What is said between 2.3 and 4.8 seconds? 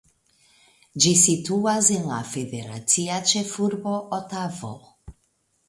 federacia ĉefurbo Otavo.